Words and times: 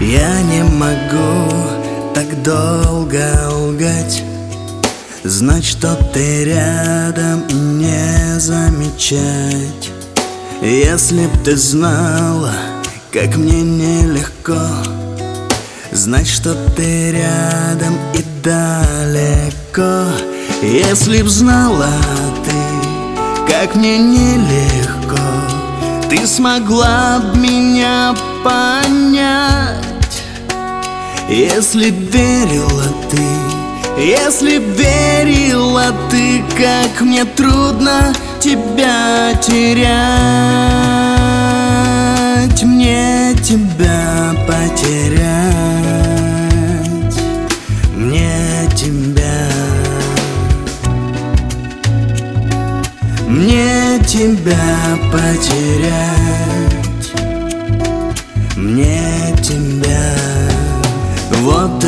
Я 0.00 0.42
не 0.42 0.64
могу 0.64 1.52
так 2.14 2.42
долго 2.42 3.48
лгать. 3.50 4.24
Знать, 5.22 5.64
что 5.64 5.94
ты 6.12 6.44
рядом 6.44 7.46
не 7.78 8.38
замечать. 8.38 9.92
Если 10.60 11.26
б 11.26 11.38
ты 11.44 11.56
знала, 11.56 12.52
как 13.12 13.36
мне 13.36 13.62
нелегко. 13.62 14.58
Знать, 15.92 16.28
что 16.28 16.54
ты 16.76 17.12
рядом 17.12 17.96
и 18.14 18.24
далеко. 18.42 20.10
Если 20.60 21.22
б 21.22 21.28
знала 21.28 21.88
ты, 22.44 23.52
как 23.52 23.76
мне 23.76 23.98
нелегко. 23.98 25.22
Ты 26.10 26.26
смогла 26.26 27.20
б 27.20 27.38
меня 27.38 28.14
понять 28.42 29.83
если 31.28 31.90
б 31.90 31.96
верила 32.10 32.88
ты, 33.10 33.22
если 33.98 34.58
б 34.58 34.64
верила 34.76 35.92
ты, 36.10 36.42
как 36.56 37.00
мне 37.00 37.24
трудно 37.24 38.12
тебя 38.40 39.32
терять, 39.40 39.94
мне 42.62 43.34
тебя 43.42 44.34
потерять, 44.46 45.24
мне 47.96 48.68
тебя, 48.76 49.48
мне 53.26 53.98
тебя 54.06 54.98
потерять, 55.10 56.44
мне 58.56 59.13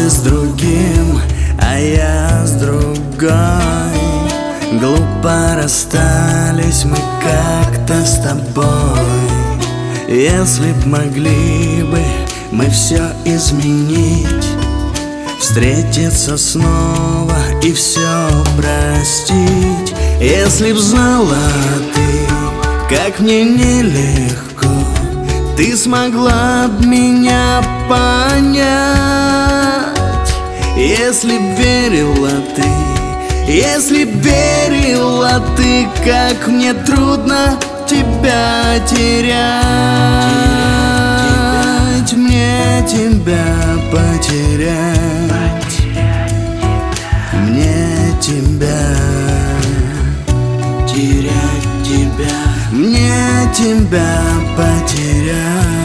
с 0.09 0.19
другим, 0.19 1.21
а 1.61 1.79
я 1.79 2.45
с 2.47 2.53
другой. 2.53 3.31
Глупо 4.81 5.57
расстались 5.57 6.85
мы 6.85 6.97
как-то 7.23 8.05
с 8.05 8.21
тобой. 8.21 9.37
Если 10.09 10.73
б 10.73 10.87
могли 10.87 11.83
бы 11.83 12.01
мы 12.53 12.71
все 12.71 13.11
изменить 13.25 14.47
Встретиться 15.41 16.39
снова 16.39 17.37
и 17.63 17.73
все 17.73 18.29
простить. 18.57 19.95
Если 20.21 20.73
б 20.73 20.79
знала 20.79 21.37
ты, 21.93 22.95
как 22.95 23.21
мне 23.21 23.45
нелегко 23.45 24.69
Ты 25.57 25.77
смогла 25.77 26.69
б 26.69 26.87
меня 26.87 27.63
понять 27.89 28.76
если 31.17 31.39
б 31.39 31.55
верила 31.57 32.43
ты, 32.55 33.51
если 33.51 34.05
б 34.05 34.11
верила 34.21 35.43
ты, 35.57 35.89
как 36.05 36.47
мне 36.47 36.75
трудно 36.75 37.59
тебя 37.89 38.79
терять, 38.87 39.33
тебя, 42.11 42.19
мне 42.19 42.87
тебя 42.87 43.47
потерять, 43.91 45.31
потерять. 45.31 46.27
Мне 47.33 48.15
тебя 48.21 48.85
терять 50.87 51.83
тебя, 51.83 52.37
мне 52.73 53.51
тебя 53.55 54.21
потерять. 54.55 55.76